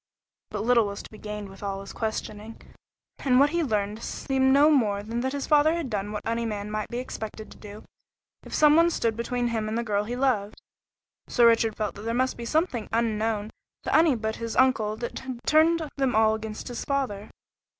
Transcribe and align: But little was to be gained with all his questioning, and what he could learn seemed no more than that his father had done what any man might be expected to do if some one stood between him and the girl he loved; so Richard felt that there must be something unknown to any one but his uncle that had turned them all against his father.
But 0.49 0.63
little 0.63 0.87
was 0.87 1.03
to 1.03 1.11
be 1.11 1.19
gained 1.19 1.47
with 1.47 1.61
all 1.61 1.79
his 1.81 1.93
questioning, 1.93 2.59
and 3.19 3.39
what 3.39 3.51
he 3.51 3.61
could 3.61 3.69
learn 3.69 3.97
seemed 3.97 4.51
no 4.51 4.71
more 4.71 5.03
than 5.03 5.19
that 5.21 5.33
his 5.33 5.45
father 5.45 5.73
had 5.75 5.91
done 5.91 6.11
what 6.11 6.23
any 6.25 6.43
man 6.43 6.71
might 6.71 6.87
be 6.89 6.97
expected 6.97 7.51
to 7.51 7.57
do 7.57 7.83
if 8.41 8.51
some 8.51 8.75
one 8.75 8.89
stood 8.89 9.15
between 9.15 9.49
him 9.49 9.67
and 9.69 9.77
the 9.77 9.83
girl 9.83 10.05
he 10.05 10.15
loved; 10.15 10.59
so 11.27 11.45
Richard 11.45 11.75
felt 11.77 11.93
that 11.93 12.01
there 12.01 12.15
must 12.15 12.35
be 12.35 12.45
something 12.45 12.89
unknown 12.91 13.51
to 13.83 13.95
any 13.95 14.09
one 14.13 14.17
but 14.21 14.37
his 14.37 14.55
uncle 14.55 14.97
that 14.97 15.19
had 15.19 15.37
turned 15.45 15.87
them 15.97 16.15
all 16.15 16.33
against 16.33 16.67
his 16.69 16.83
father. 16.83 17.29